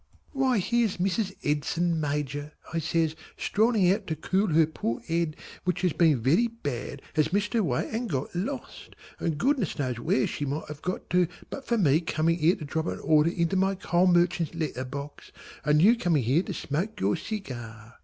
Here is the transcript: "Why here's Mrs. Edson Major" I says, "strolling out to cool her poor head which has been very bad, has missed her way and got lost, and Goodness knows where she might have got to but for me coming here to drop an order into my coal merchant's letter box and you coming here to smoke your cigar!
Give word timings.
"Why 0.31 0.57
here's 0.57 0.97
Mrs. 0.97 1.35
Edson 1.43 1.99
Major" 2.01 2.53
I 2.73 2.79
says, 2.79 3.15
"strolling 3.37 3.91
out 3.91 4.07
to 4.07 4.15
cool 4.15 4.47
her 4.47 4.65
poor 4.65 4.99
head 5.01 5.35
which 5.63 5.81
has 5.81 5.93
been 5.93 6.23
very 6.23 6.47
bad, 6.47 7.03
has 7.13 7.31
missed 7.31 7.53
her 7.53 7.61
way 7.61 7.87
and 7.93 8.09
got 8.09 8.33
lost, 8.33 8.95
and 9.19 9.37
Goodness 9.37 9.77
knows 9.77 9.99
where 9.99 10.25
she 10.25 10.43
might 10.43 10.67
have 10.69 10.81
got 10.81 11.07
to 11.11 11.27
but 11.51 11.67
for 11.67 11.77
me 11.77 11.99
coming 12.01 12.39
here 12.39 12.55
to 12.55 12.65
drop 12.65 12.87
an 12.87 12.97
order 12.97 13.29
into 13.29 13.55
my 13.55 13.75
coal 13.75 14.07
merchant's 14.07 14.55
letter 14.55 14.85
box 14.85 15.31
and 15.63 15.83
you 15.83 15.95
coming 15.95 16.23
here 16.23 16.41
to 16.41 16.53
smoke 16.55 16.99
your 16.99 17.15
cigar! 17.15 17.99